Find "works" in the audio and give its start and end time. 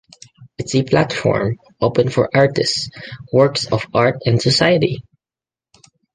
3.31-3.67